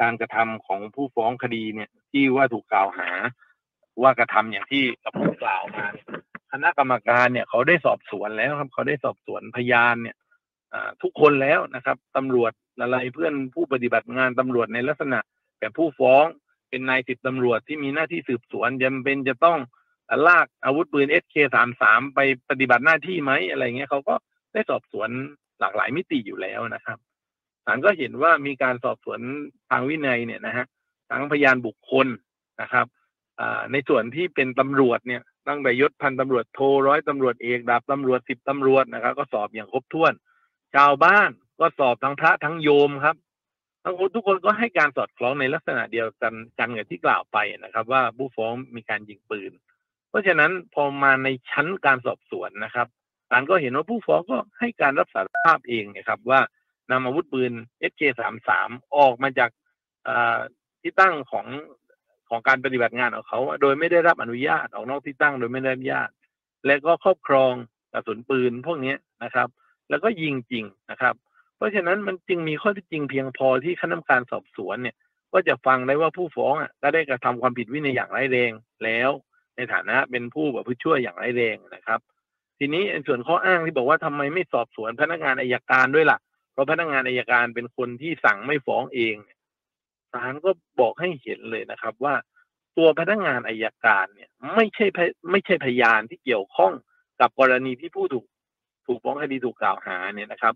[0.00, 3.08] การกระทำของผู้ฟ้องคดีเนี่ยที่ว่าถูกกล่าวหา
[4.02, 5.86] ว่ากระทำอย่างที่กับผู้กล่าวมา
[6.52, 10.16] คณะกรรมการเนี่ยเขาได้สอบสวนแล้วครับเขาได้สอบสวนพยานเนี่ย
[11.02, 15.18] ทุกคนแล้วนะครับตำรวจอะไรเพื่อนผู้ปฏิบัติงานตำรวจในลักษณะ
[15.58, 16.24] แบบผู้ฟ้อง
[16.68, 19.58] เป็นนายสิบตำรวจที่มีหน้าที่สืบสวนจำเป็นจะต้อง
[20.28, 21.84] ลากอาวุธปืน SK33
[22.14, 22.20] ไป
[22.50, 24.14] ปฏิบัติหน้าที่ไหมอะไรเงี้ยเขาก็
[24.52, 25.10] ได้สอบสวน
[25.60, 26.98] หลากหลายมิติอยู่แล้วนะครับ
[27.66, 29.20] ศาลก็เห็นว่ามีการสอบสวน
[29.70, 30.66] ทางวินัยเนี่ยนะฮะ
[31.10, 32.06] ทั้งพยานบุคคล
[32.62, 32.86] นะครับ
[33.72, 40.12] ในส่วนที่เป็นตำรวจเนี่ยตั้งแต่ยศพันตำรวจโทร้อยตำรวจเอกดาบตำรวจสิบตำรวจนะครับ ก็สอบอย่างครบถ้วน
[40.74, 43.16] ชาวบ้านก็สอบทั้งพระทั้งโยมครับ
[43.82, 49.52] ทั้งคนทุกคนก็ให้การสอดคล้องในลักษณะเดียวกันกันกับที่กล่าวไปนะครับ ว่าผู้ฟ้องมีการยิงปืน
[50.08, 52.86] เพราะฉะนั้นพอมาในชั้นการสอบสวนนะครับ
[53.30, 56.40] ศาลก็เห็นว่าผู้ฟ้องก็ให้การรับสารภาพเองนะครับว่า
[56.90, 57.52] นำอาวุธปืน
[57.90, 58.50] SK33
[58.96, 59.50] ออกมาจาก
[60.80, 61.46] ที่ตั้งของ
[62.28, 66.08] ของการปฏิบัติงานของเขา โดยไม่ได้รับอนุญาตออกนอกที่ตั้งโดยไม่ได้อนุญาต
[66.66, 67.52] และก็ครอบครอง
[67.92, 68.94] กระสุนปืนพวกนี้
[69.24, 69.48] นะครับ
[69.90, 71.14] แล้วก็ยิงจริงนะครับ
[71.56, 74.96] เพราะฉะนั้นมันจึงมีข้อที่จริงเพียงพอที่คณะกรรมการสอบสวนเนี่ย
[75.32, 78.52] ก็จะฟังได้ว่าผู้ฟ้องอะก็ได้กระทำความผิดวินัยอย่างร้ายแรง
[78.84, 79.10] แล้ว
[79.56, 82.00] ในฐานะเป็นผู้แบบผู้ช่วยอย่างไรแรงนะครับ
[82.58, 86.18] ทีนี้ส่วนข้ออ้างที่บอกว่าทำไมไม่สอบสวนพนักงานอายการด้วยล่ะ
[86.52, 89.16] เพราะพนักงานอายการเป็นคนที่สั่งไม่ฟ้องเอง
[90.12, 92.14] ศาลก็บอกให้เห็นเลยนะครับว่า
[92.76, 94.86] ตัวพนักงานอายการเนี่ยไม่ใช่
[95.30, 96.72] ไม่ใช่พยานที่เกี่ยวข้อง
[97.20, 98.24] กับกรณีที่ผู้ถูก
[98.88, 100.54] ถูกฟ้องคดีถูกกล่าวหาเนี่ยนะครับ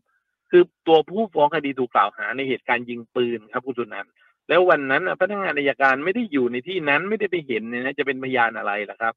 [0.51, 4.12] คือตัวผู้ฟ้องคดีถูกกล่าวหาในเหตุการณ์ยิงปืนครับคุณสุนันท์
[4.49, 9.14] แล้ววันนั้นพนักงานอายการไม่ได้อยู่ในที่นั้นไม่ได้ไปเห็นเนี่ยนะจะเป็นพยานอะไรล่ะครับ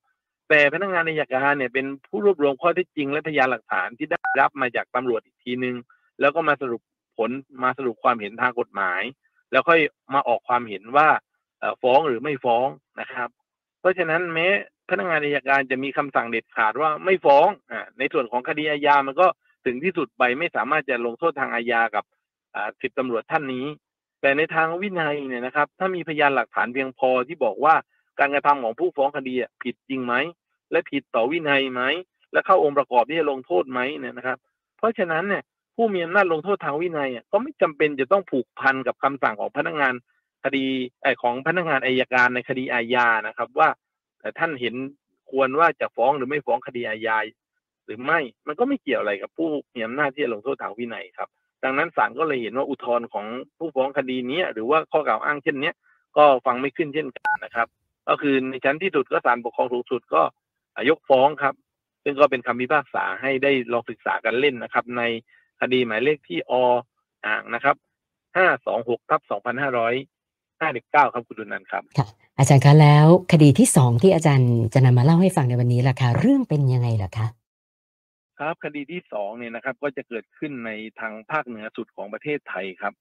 [0.50, 5.76] แต่พนักงานอายการเนี่ยเป็นผู้รวบรวมข้อเท็จจริงและพยานหลักฐานที่ได้รับมาจากตำรวจอีกทีนึง
[6.20, 6.82] แล้วก็มาสรุป
[7.18, 7.30] ผล
[7.64, 9.02] มาสรุปความเห็นทางกฎหมาย
[9.52, 9.80] แล้วค่อย
[10.14, 11.08] มาออกความเห็นว่า
[11.82, 12.68] ฟ้องหรือไม่ฟ้อง
[13.00, 13.30] นะครับ
[13.80, 14.48] เพราะฉะนั้นแม้
[14.90, 19.28] พนักงานอายการจะมีคำสั่งเด็ดขาดว่าไม่ฟ้องอ่าในส่วนของคดีอาญามันก็
[19.66, 22.06] ถึงที่สุดไปไม่สามารถจะลงโทษทางอาญากับ
[22.56, 23.66] อ่าสิบตำรวจท่านนี้
[24.22, 27.76] แต่ในทางวินัยเนี่ยนะครับ ถ้ามีพยานหลักฐานเพียงพอที่บอกว่า
[28.20, 30.14] การกระทำของผู้ฟ้องคดีผิดจริงไหม
[30.72, 31.82] และผิดต่อวินัยไหม
[32.32, 34.38] และเข้าองค์ประกอบที่จะลงโทษไหมเนี่ยนะครับ
[34.78, 35.44] เพราะฉะนั้นเนี่ย
[35.76, 39.94] ผู้มีอำนาจลงโทษทางวินัยก็ไม่จำเป็นจะต้องผูกพันกับคำสั่งของพนักงาน
[40.44, 40.66] คดี
[41.04, 43.70] ไอของพนักงานอายการในคดีอาญานะครับ ว่า
[44.40, 44.76] ท่านเห็น
[45.32, 47.18] ควรว่าจะฟ้องหรือไม่ฟ้องคดีอาญา
[47.86, 51.30] หรือไม่มันก็ไม่เกี่ยวอะไรกับผู้มีอำนาจที่จะลงโทษทางวินัยครับ
[51.64, 53.26] ดังนั้นศาลก็เลยเห็นว่าอุทธรณ์ของ
[53.58, 55.72] ผู้ฟ้องคดีนี้หรือว่าข้อกล่าวอ้างเช่นนี้
[56.18, 57.68] ก็ฟังไม่ขึ้นเช่นกันนะครับ
[58.10, 60.22] ก็คือในชั้นที่สุดก็ศาลปกครองสูงสุดก็
[60.90, 61.54] ยกฟ้องครับ
[62.04, 65.02] ซึ่งก็เป็นคำพิพากษาให้ได้ลองศึกษากันเล่นนะครับ ใน
[65.62, 66.54] คดีหมายเลขที่อ
[67.26, 67.76] อ่างนะครับ
[68.38, 69.94] ห้าสองหกทับสองพันห้าร้อย
[70.60, 71.84] ห้าเด็กเก้าครับคุณดุนันครับ
[72.38, 77.28] อาจารย์คะแล้วคดีที่สองที่อาจารย์จะนำมาเล่าให้ฟังในวันนี้ล่ะคะเรื่องเป็นยังไงล่ะคะ
[78.40, 82.94] ครับคดีที่สองเนี่ยนะครับ ก็จะเกิดขึ้นในทางภาคเหนือสุดของประเทศไทยครับ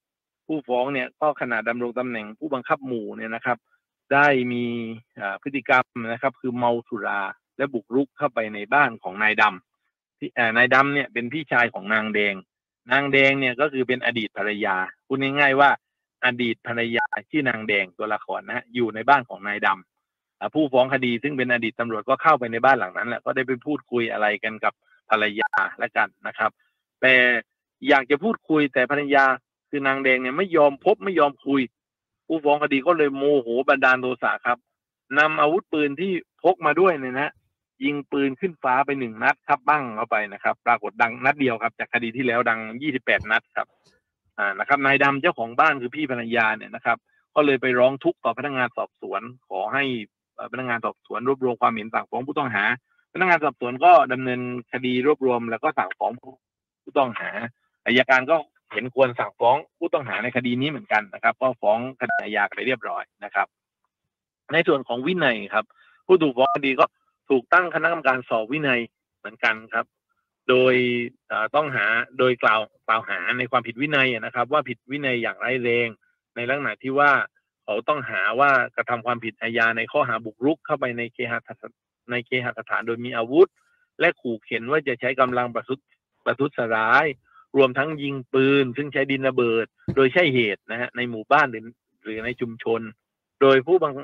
[0.46, 3.58] ผู้ฟ้องเนี่ยก็ขณะดำรงตำแหน่งผู้บังคับหมู่เนี่ยนะครับ
[4.12, 4.64] ได้มี
[5.42, 7.22] พฤติกรรมนะครับ คือเมาสุรา
[7.56, 12.34] และบุกรุกเข้าไปในบ้านของนายดำที่นายดำเนี่ยเป็นพี่ชายของนางแดง
[12.92, 15.70] นางแดงเนี่ยก็คือเป็นอดีตภรรยาพูดง่ายๆว่า
[16.24, 24.72] อดีตภรรยาที่นางแดงตัวละครนะอยู่ในบ้านของนายดำผู้ฟ้องคดีซึ่งเป็นอดีตตำรวจก็เข้าไปในบ้านหลังนั้นแหละก็ได้ไปพูดคุยอะไรกันกับ
[25.10, 26.50] ภรรยาและกันนะครับ
[27.02, 27.14] แต่
[27.88, 29.24] อยากจะพูดคุยแต่ภรรยา
[29.70, 31.60] คือนางแดงเนี่ยไม่ยอมพบไม่ยอมคุย
[32.26, 34.58] ผู้ฟ้องคดีก็เลยโมโหบันดาลโทสะครับ
[35.18, 37.32] นำอาวุธปืนที่พกมาด้วยเนี่ยนะ
[37.84, 43.66] ยิงปืนขึ้นฟ้าไปหนึ่งนัดครับบ้างเข้าไปนะครับ ปรากฏดังนัดเดียวครับ จากคดีที่แล้วดังยี่สิบแปดนัดครับ
[44.38, 46.98] อ่านะครับนายดำเจ้าของบ้านคือพี่ภรรยาเนี่ยนะครับ
[47.34, 49.84] ก็เลยไปร้องทุกข์ต่อพนักงานสอบสวน ขอให้
[50.52, 52.64] พนักงานสอบสวนรวบรวมความเห็นต่างฟ้องผู้ต้องหา
[53.12, 54.40] พนักงานสอบสวนก็ดำเนิน
[54.72, 56.12] คดีรวบรวม แล้วก็สั่งฟ้อง
[56.82, 57.30] ผู้ต้องหา
[57.86, 58.36] อายการก็
[58.72, 63.46] เห็นควรสั่งฟ้องผู้ต้องหาในคดีนี้เหมือนกันนะครับ ก็ฟ้องคดีอาญาไปเรียบร้อยนะครับ
[64.52, 65.64] ในส่วนของวินัยครับ
[66.06, 66.84] ผู้ถูกฟ้องคดีก็
[67.30, 68.80] ถูกตั้งคณะกรรมการสอบวินัย
[69.18, 69.84] เหมือนกันครับ
[70.48, 70.74] โดย
[71.54, 71.86] ต้องหา
[72.18, 75.88] โดยกล่าวกล่าวหาในความผิดวินัยนะครับ ว่าผิดวินัยอย่างร้ายแรง
[76.36, 77.10] ในลักษณะที่ว่า
[77.64, 81.50] เขาต้องหาว่ากระทำความผิดอาญาในข้อหาบุกรุกเข้าไปในเคหส
[82.10, 83.48] ในเคหสถานโดยมีอาวุธ
[84.00, 85.78] และขู่เข็นว่าจะใช้กำลังประทุษ
[86.26, 87.06] ประทุษร้าย
[87.56, 91.66] รวมทั้งยิงปืน ซึ่งใช้ดินระเบิด โดยใช่เหตุนะฮะในหมู่บ้านหรือ
[92.02, 92.80] หรือในชุมชน
[93.40, 93.94] โดยผู้บัง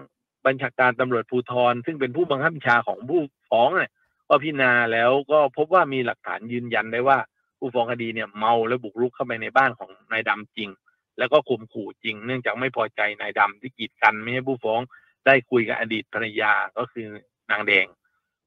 [0.47, 3.91] บัญชาการตำรวจภูธรซึ่งเป็นผู้บังคับบัญชาของผู้ฟ้องเนี่ย
[4.31, 7.19] ก็พิจารณาแล้วก็พบว่ามีหลักฐานยืนยันได้ว่า
[7.59, 10.71] ผู้ฟ้องคดีเนี่ยเมาและบุกรุกเข้าไปในบ้านของนายดำจริง
[11.19, 14.81] แล้วก็ข่มขู่จริง เนื่องจากไม่พอใจนายดำที่กีดกันไม่ให้ผู้ฟ้อง
[15.27, 17.07] ได้คุยกับอดีตภรรยาก็คือ
[17.51, 17.87] นางแดง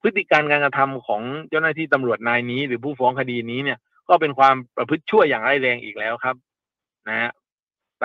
[0.01, 6.35] พฤติการการกระทำของเจ้าหน้าที่ตำรวจนายนี้ หรือผู้ฟ้องคดีนี้เนี่ย ก็เป็นความประพฤติชั่วอย่างร้ายแรงอีกแล้วครับ
[7.07, 7.31] นะฮะ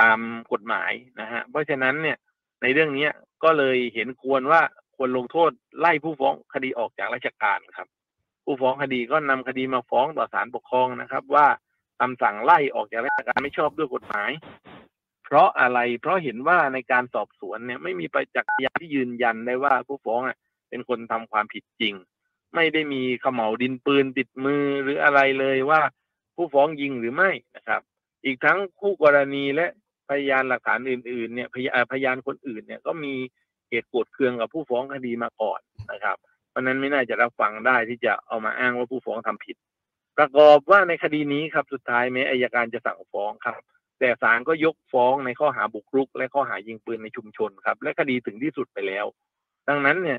[0.00, 0.18] ตาม
[0.52, 2.16] กฎหมายนะฮะเพราะฉะนั้นเนี่ย
[2.62, 3.08] ในเรื่องนี้
[3.44, 4.60] ก็เลยเห็นควรว่า
[4.98, 7.88] ควรลงโทษไล่ผู้ฟ้องคดีออกจากราชการครับ
[8.44, 11.46] ผู้ฟ้องคดีก็นำคดีมาฟ้องต่อศาลปกครองนะครับ ว่า
[12.00, 14.30] คำสั่งไล่ออกจากราชการไม่ชอบด้วยกฎหมาย
[15.24, 20.36] เพราะอะไรเพราะเห็นว่าในการสอบสวนเนี่ยไม่มีประจักษ์พยานที่ยืนยันได้ว่าผู้ฟ้องอะ
[20.68, 21.94] เป็นคนทำความผิดจริง
[22.54, 25.80] ไม่ได้มีขมเหลาดินปืนติดมือหรืออะไรเลยว่า
[26.36, 27.80] ผู้ฟ้องยิงหรือไม่นะครับ
[28.24, 29.66] อีกทั้งคู่กรณีและ
[30.08, 31.48] พยานหลักฐานอื่นๆเนี่ย
[31.90, 33.14] พยานคนอื่นเนี่ยก็มี
[33.68, 35.60] เหตุโกรธเคืองกับผู้ฟ้องคดีมาก่อน
[35.92, 36.16] นะครับ
[36.50, 39.56] เพราะนั้นไม่น่าจะรับฟังได้ที่จะเอามาอ้างว่าผู้ฟ้องทำผิด
[40.18, 43.60] ประกอบว่าในคดีนี้ครับสุดท้ายแม้อายการจะสั่งฟ้องครับ
[43.98, 49.06] แต่ศาลก็ยกฟ้องในข้อหาบุกรุก และข้อหายิงปืนในชุมชนครับ และคดีถึงที่สุดไปแล้ว
[49.68, 50.18] ดังนั้นเนี่ย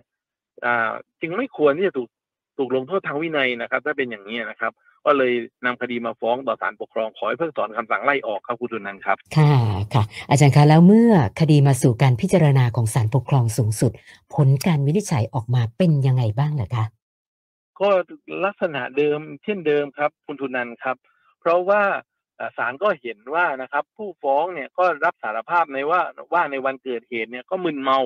[1.22, 2.10] จึงไม่ควรที่จะถูก
[2.58, 4.72] ถูกลงโทษทางวินัยนะครับ ถ้าเป็นอย่างนี้นะครับ
[5.10, 5.34] ก็เลย
[5.66, 9.54] นำคดีมาฟ้องต่อศาลปกครองขอให้เพิกถอนคำสั่งไล่ออกครับคุณตุนันครับ ค่ะ
[9.94, 13.92] ค่ะ อาจารย์คะแล้วเมื่อคดีมาสู่การพิจารณาของศาลปกครองสูงสุด
[14.34, 16.86] ผลการวินิจฉัยออกมาเป็นยังไงบ้างเหรอคะ
[17.80, 17.90] ก็
[18.46, 20.98] ลักษณะเดิมเช่นเดิมครับ คุณทุนันครับ
[21.40, 21.84] เพราะว่า
[22.58, 26.02] ศาลก็เห็นว่านะครับ ผู้ฟ้องเนี่ยก็รับสารภาพในว่า
[26.34, 28.00] ว่าในวันเกิดเหตุเนี่ยก็มึนเมา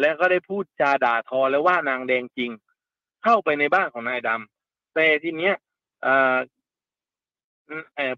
[0.00, 2.50] และก็ได้พูดจาด่าทอและว่านางแดงจริง
[3.24, 5.54] เข้าไปในบ้านของนายดำแต่ทีเนี้ย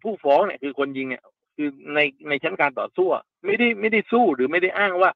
[0.03, 1.23] ผู้ฟ้องเนี่ยคือคนยิงเนี่ย
[1.57, 3.09] คือในในชั้นการต่อสู้
[3.45, 5.11] ไม่ได้ไม่ได้สู้หรือไม่ได้อ้างว่า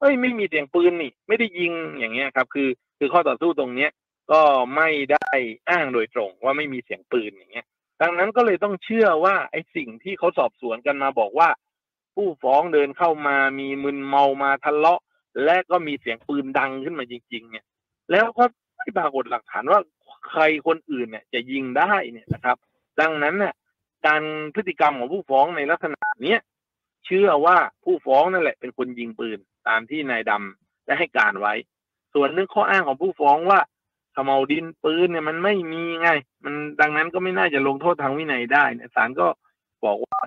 [0.00, 3.90] เอ้ยไม่มีเสียงปืนนี่ ไม่ได้ยิงอย่างเงี้ยครับ คือคือข้อต่อสู้ตรงเนี้ย
[4.32, 4.42] ก็
[4.76, 5.30] ไม่ได้
[5.70, 7.66] อ้างโดยตรงว่าไม่มีเสียงปืนอย่างเงี้ย
[8.02, 11.48] ดังนั้นก็เลยต้องเชื่อว่าไอ้สิ่งที่เขาสอบสวนกันมาบอกว่า
[12.14, 15.00] ผู้ฟ้องเดินเข้ามามีมึนเมามาทะเลาะ
[15.44, 17.64] และก็มีเสียงปืนดังขึ้นมาจริง ๆ เนี่ย
[18.10, 18.44] แล้วก็
[18.76, 19.80] ไม่ปรากฏหลักฐานว่า
[20.30, 22.56] ใครคนอื่นเนี่ยจะยิงได้เนี่ยนะครับ
[23.00, 23.54] ดังนั้นเนี่ย
[24.06, 24.22] การ
[24.54, 26.40] พฤติกรรมของผู้ฟ้องในลักษณะเนี้ย
[27.06, 29.38] เชื่อว่าผู้ฟ้องนั่นแหละเป็นคนยิงปืน
[29.68, 31.54] ตามที่นายดำได้ให้การไว้
[32.14, 33.60] ส่วนเรื่องข้ออ้างของผู้ฟ้องว่า
[34.16, 36.10] ขมเาดินปืนเนี่ยมันไม่มีไง
[36.44, 39.26] มันดังนั้นก็ไม่น่าจะลงโทษทางวินัยได้เนี่ยศาลก็
[39.84, 40.18] บอกว่า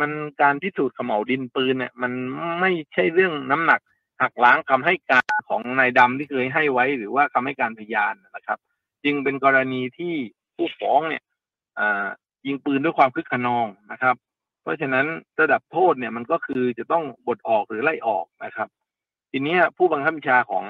[0.00, 0.10] มัน
[0.42, 2.12] การพิสูจน์ขมเาดินปืนเนี่ย มัน
[2.60, 3.80] ไม่ใช่เรื่องน้ำหนัก
[4.22, 8.58] หักล้างคำให้การของนายดำที่เคยให้ไว้ หรือว่าคำให้การพยานนะครับ
[9.06, 10.14] จึงเป็นกรณีที่
[10.56, 11.22] ผู้ฟ้องเนี่ย
[12.46, 14.16] ยิงปืนด้วยความคึกขนองนะครับ
[14.62, 15.06] เพราะฉะนั้น
[15.40, 18.68] ระดับโทษเนี่ยมันก็คือจะต้องบทออกหรือไล่ออกนะครับ
[19.30, 20.64] ทีนี้ผู้บังคับบัญชาของ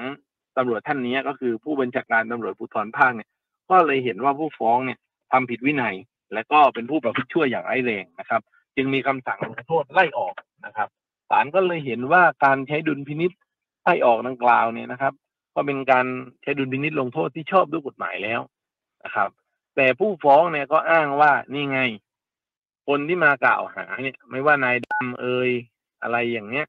[0.57, 3.29] ตำรวจท่านนี้ก็คือผู้บัญชาการตำรวจภูธรภาคเนี่ย
[3.71, 4.99] ก็เลยเห็นว่าผู้ฟ้องเนี่ย
[5.33, 5.95] ทำผิดวินัย
[6.35, 8.41] และก็เป็นผู้ประพฤติชั่วอย่างร้ายแรงนะครับ
[8.77, 10.35] จึงมีคำสั่งลงโทษไล่ออก
[10.67, 10.89] นะครับ
[11.31, 13.33] ศาลก็เลยเห็นว่าการใช้ดุลพินิษ
[13.83, 15.13] ไล่ออกดังกล่าวเนี่ยนะครับ
[15.57, 16.07] ก็เป็นการ
[16.43, 18.41] ใช้ดุลพินิษลงโทษที่ชอบด้วยกฎหมายแล้ว
[19.05, 19.31] นะครับ
[19.77, 21.81] แต่ผู้ฟ้องเนี่ยก็อ้างว่านี่ไง
[22.87, 25.51] คนที่มากล่าวหาเนี่ยไม่ว่านายดำเอย
[26.03, 26.67] อะไรอย่างเนี้ย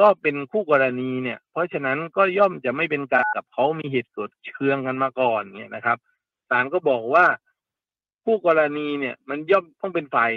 [0.00, 5.98] ก็เป็นคู่กรณีเนี่ย เพราะฉะนั้นก็ย่อมจะไม่เป็นการกับเขามีเหตุเกิดเชืองกันมาก่อนเนี่ยนะครับ
[6.50, 7.26] ศาลก็บอกว่า
[8.24, 10.32] คู่กรณีเนี่ย มันย่อมต้องเป็นฝ่าย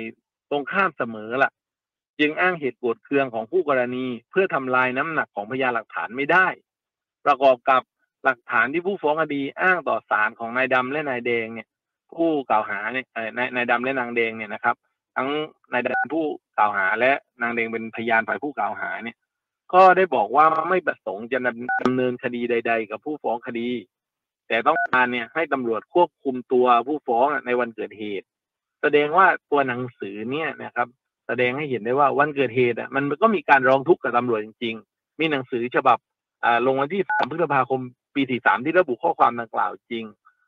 [0.50, 1.52] ตรงข้ามเสมอละ
[2.20, 6.48] จึงอ้างเหตุโกรธเคืองของคู่กรณี เพื่อทำลายน้ำหนักของพยานหลักฐานไม่ได้
[7.26, 7.82] ประกอบกับ
[8.24, 11.68] หลักฐานที่ผู้ฟ้องคดีอ้างต่อศาลของนายดำและนายแดงเนี่ย
[12.16, 13.06] ผู้กล่าวหาเนี่ย
[13.38, 14.76] นายนายดำและนางแดงเนี่ยนะครับ
[15.16, 15.30] ทั้ง
[15.74, 16.26] นายดำผู้
[16.58, 19.18] กล่าวหาและนางแดงเป็นพยานฝ่ายผู้กล่าวหาเนี่ย
[19.74, 21.40] ก็ได้บอกว่าไม่ประสงค์จะ
[21.82, 23.70] ดำเนินคดีใด ๆ กับผู้ฟ้องคดี
[24.48, 28.26] แต่ต้องการเนี่ยให้ตำรวจควบคุมตัวผู้ฟ้องในวันเกิดเหตุ
[28.82, 30.88] แสดงว่าตัวหนังสือเนี่ยนะครับ
[31.28, 35.98] แสดงให้เห็นได้ว่าวันเกิดเหตุอะมันก็มีการร้องทุกข์กับตำรวจจริง ๆ มีหนังสือฉบับ
[36.66, 37.82] ลงวันที่ 3 พฤษภาคม
[38.16, 40.06] ปี 43 ที่ระบุข้อความดังกล่าวจริง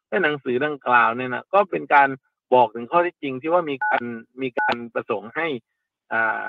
[0.10, 2.10] และหนังสือดังกล่าวเนี่ยนะก็เป็นการ
[2.54, 4.04] บอกถึงข้อที่จริงที่ว่ามีการ
[4.41, 5.47] มีการประสงค์ให้
[6.13, 6.43] อ่า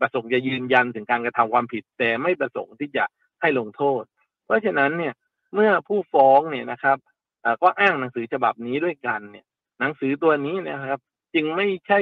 [0.00, 3.04] ประสงค์จะยืนยันถึงการกระทำความผิด แต่ไม่ประสงค์ที่จะ
[3.40, 4.02] ให้ลงโทษ
[4.44, 5.14] เพราะฉะนั้นเนี่ย
[5.54, 6.98] เมื่อผู้ฟ้องเนี่ยนะครับ
[7.62, 9.44] ก็อ้างหนังสือฉบับนี้ด้วยกันเนี่ย
[9.80, 11.00] หนังสือตัวนี้นะครับ
[11.34, 12.00] จึงไม่ใช่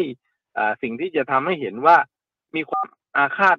[0.82, 1.96] สิ่งที่จะทำให้เห็นว่า
[2.54, 2.86] มีความ
[3.16, 3.56] อาฆาต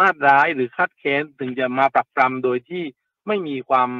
[0.00, 2.84] มาดร้ายหรือคาดแค้นถึงจะมาปรับปรำโดยที่
[3.26, 3.90] ไม่มีความ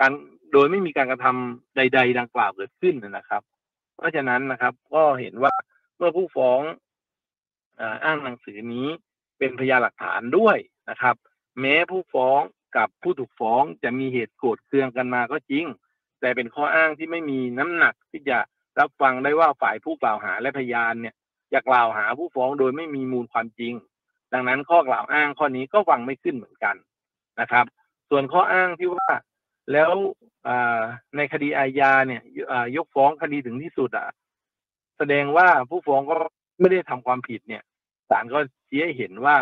[0.00, 0.12] การ
[0.52, 3.42] โดยไม่มีการกระทำใด ๆ ดังกล่าวเกิดขึ้นนะครับ
[3.96, 5.52] เพราะฉะนั้นนะครับ ก็เห็นว่า
[5.96, 6.60] เมื่อผู้ฟ้อง
[8.04, 8.88] อ้างหนังสือนี้
[9.38, 10.56] เป็นพยานหลักฐานด้วย
[10.90, 11.16] นะครับ
[11.60, 12.40] แม้ผู้ฟ้อง
[12.76, 15.64] กับผู้ถูกฟ้องจะมีเหตุโกรธเคืองกันมาก็จริง
[16.20, 18.38] แต่เป็นข้ออ้างที่ไม่มีน้ำหนักที่จะ
[18.78, 21.14] รับฟังได้ว่าฝ่ายผู้กล่าวหาและพยานเนี่ย
[21.52, 23.74] จะกล่าวหาผู้ฟ้องโดยไม่มีมูลความจริง
[24.32, 26.76] ดังนั้นข้อกล่าวอ้างข้อนี้ก็ฟังไม่ขึ้นเหมือนกัน
[27.40, 27.64] นะครับ
[28.10, 29.10] ส่วนข้ออ้างที่ว่า
[29.72, 29.90] แล้ว
[31.16, 32.22] ในคดีอาญาเนี่ย
[32.76, 34.08] ยกฟ้องคดีถึงที่สุดอะ
[34.98, 36.16] แสดงว่าผู้ฟ้องก็
[36.60, 37.62] ไม่ได้ทำความผิดเนี่ย
[38.10, 38.38] ศาลก็
[38.68, 39.36] ชี้ให้เห็นว่า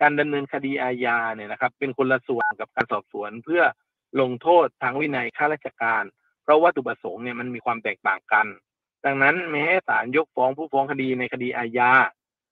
[0.00, 3.62] การดำเนินคดีอาญาเนี่ยนะครับ เป็นคนละส่วนกับการสอบสวนเพื่อ
[4.20, 6.04] ลงโทษทางวินัยข้าราชการ
[6.42, 8.46] เพราะวัตถุประสงค์เนี่ยมันมีความแตกต่างกัน
[9.04, 11.90] ดังนั้นแม้ศาลยกฟ้องผู้ฟ้องคดีในคดีอาญา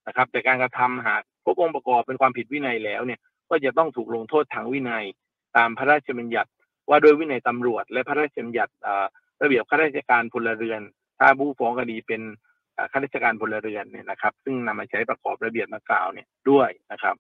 [0.07, 5.05] นะครับ แต่การกระทำหากพบองค์ประกอบเป็นความผิดวินัยแล้วเนี่ยก็จะต้องถูกลงโทษทางวินัย
[5.57, 6.51] ตามพระราชบัญญัติ
[6.89, 8.73] ว่าโดยวินัยตำรวจ และพระราชบัญญัติ
[9.43, 10.81] ระเบียบข้าราชการพลเรือน
[11.19, 12.23] ถ้าผู้ฟ้องคดีเป็น
[12.93, 17.17] ข้าราชการพลเรือนเนี่ยนะครับ ซึ่งนำมาใช้ประกอบระเบียบดังกล่าวเนี่ยด้วยนะครับ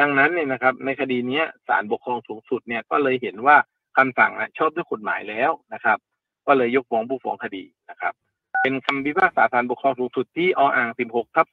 [0.00, 3.56] ดังนั้นเนี่ยนะครับ ในคดีนี้ศาลปกครองสูงสุดเนี่ยก็เลยเห็นว่า
[3.96, 5.98] คำสั่งชอบด้วยกฎหมายแล้วนะครับ
[6.46, 8.12] ก็เลยยกฟ้องผู้ฟ้องคดีนะครับ
[8.62, 11.46] เป็นคำพิพากษาศาลปกครองสูงสุดที่ออ่าง 16ทับ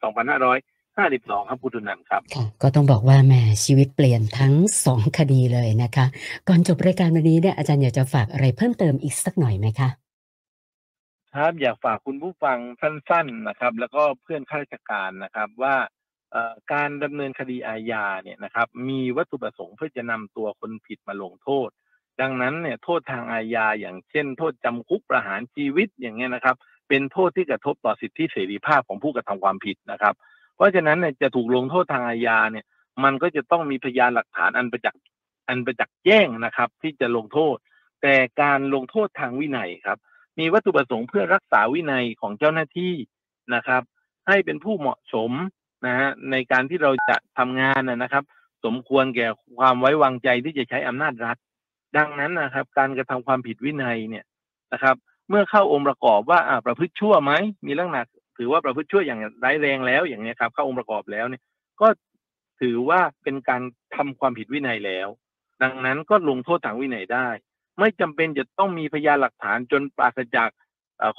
[0.97, 2.21] 2552ครับคุณตุนันครับ
[2.61, 4.53] ก็ต้องบอกว่าแม่ชีวิตเปลี่ยนทั้ง
[4.85, 6.05] สองคดีเลยนะคะ
[6.47, 9.89] ก่อนจบรายการวันนี้เนี่ยอาจารย์อยากจะฝากอะไรเพิ่มเติมอีกสักหน่อยไหมคะ
[11.35, 15.75] ครับอยากฝากคุณผู้ฟังสั้น ๆนะครับ แล้วก็เพื่อนข้าราชการนะครับว่า
[16.73, 21.69] การดำเนินคดีอาญาเนี่ยนะครับ มีวัตถุประสงค์เพื่อจะนำตัวคนผิดมาลงโทษ
[22.21, 26.55] ดังนั้นเนี่ยโทษทางอาญาอย่างเช่น โทษจำคุกประหารชีวิตอย่างเงี้ยนะครับ
[26.89, 30.15] เป็นโทษที่กระทบต่อสิทธิเสรีภาพของผู้กระทำความผิดนะครับ
[30.57, 32.65] เพราะฉะนั้นเนี่ยจะถูกลงโทษทางอาญาเนี่ย
[33.03, 35.01] มันก็จะต้องมีพยานหลักฐานอันประจักษ์
[35.49, 37.55] อันประจักษ์แจ้งนะครับ ที่จะลงโทษ
[38.01, 39.97] แต่การลงโทษทางวินัยครับ
[40.39, 42.93] มีวัตถุประสงค์เพื่อรักษาวินัยของเจ้าหน้าที่
[43.55, 43.81] นะครับ
[44.27, 45.31] ให้เป็นผู้เหมาะสม
[45.85, 48.23] นะฮะในการที่เราจะทำงานนะครับ
[48.65, 51.37] สมควรแก่ความไว้วางใจที่จะใช้อำนาจรัฐ
[51.97, 54.25] ดังนั้นนะครับ การกระทำความผิดวินัยเนี่ย
[54.73, 54.95] นะครับ
[55.29, 57.31] เมื่อเข้าองค์ประกอบว่าอ่าประพฤติชั่วไหม
[57.65, 58.03] มีลักษณะ
[58.37, 61.43] ถือว่าประพฤติชั่วอย่างร้ายแรงแล้วอย่างนี้ครับ เข้าองค์ประกอบแล้วเนี่ย
[61.81, 61.87] ก็
[62.61, 63.61] ถือว่าเป็นการ
[63.95, 65.07] ทำความผิดวินัยแล้ว
[65.63, 67.27] ดังนั้นก็ลงโทษทางวินัยได้
[67.79, 70.49] ไม่จำเป็นจะต้องมีพยานหลักฐานจนปราศจาก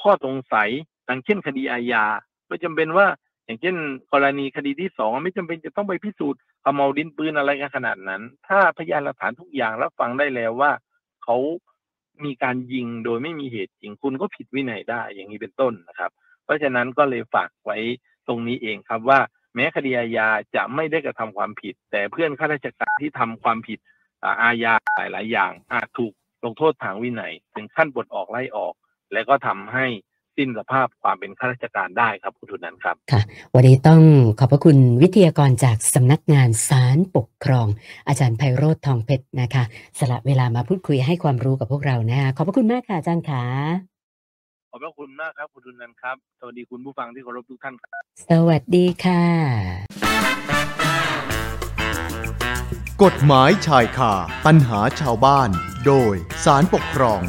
[0.01, 0.69] ข้อสงสัย
[1.09, 2.05] ดังเช่นคดีอาญา
[2.49, 3.07] ไม่จำเป็นว่า
[3.45, 3.77] อย่างเช่น
[4.13, 10.71] กรณีคดีที่สองไม่จำเป็นจะต้องไปพิสูจน์ขมเมาดินปืนอะไรกันขนาดนั้น ถ้าพยานหลักฐานทุกอย่างรับฟังได้แล้วว่า
[11.25, 11.37] เขา
[12.25, 16.11] มีการยิงโดยไม่มีเหตุจริงคุณก็ผิดวินัยได้อย่างนี้เป็นต้นนะครับ
[16.49, 17.79] เพราะฉะนั้นก็เลยฝากไว้
[18.29, 19.21] ตรงนี้เองครับว่า
[19.55, 23.79] แม้คดีอาญาจะไม่ได้กระทำความผิด แต่เพื่อนข้าราชการที่ทำความผิด
[24.43, 26.13] อาญาหลาย ๆ อย่างอาจถูก
[26.45, 28.75] ลงโทษทางวินัยถึงขั้นปลดออกไล่ออก
[29.13, 29.87] และก็ทำให้
[30.37, 33.21] สิ้นสภาพความเป็นข้าราชการได้ครับคุณทุนนั้นครับค่ะ
[33.55, 34.03] วันนี้ต้อง
[34.39, 37.67] ขอบพระคุณวิทยากรจากสำนักงานศาลปกครอง
[38.09, 39.65] อาจารย์ไพโรธทองเพชรนะคะ
[39.99, 43.43] สละเวลามาพูดคุยให้ความรู้กับพวกเรานะขอบพระคุณมากค่ะอาจารย์ขา
[44.71, 49.25] ขอบพระคุณมากครับ คุณทุนันครับ สวัสดีคุณผู้ฟังที่เคารพทุกท่านครับ สวัสดีค่ะ
[53.05, 54.15] กฎหมายชายคา
[54.47, 55.51] ปัญหาชาวบ้าน
[55.87, 57.23] โดยสารปกครอง